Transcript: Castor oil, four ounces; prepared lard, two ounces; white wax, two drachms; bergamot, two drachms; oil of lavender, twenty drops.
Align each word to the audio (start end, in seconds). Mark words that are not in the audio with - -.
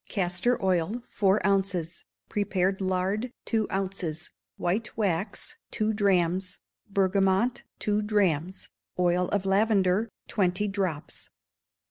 Castor 0.09 0.57
oil, 0.65 1.03
four 1.07 1.45
ounces; 1.45 2.05
prepared 2.27 2.81
lard, 2.81 3.29
two 3.45 3.67
ounces; 3.71 4.31
white 4.57 4.97
wax, 4.97 5.57
two 5.69 5.93
drachms; 5.93 6.57
bergamot, 6.89 7.61
two 7.77 8.01
drachms; 8.01 8.69
oil 8.97 9.27
of 9.29 9.45
lavender, 9.45 10.09
twenty 10.27 10.67
drops. 10.67 11.29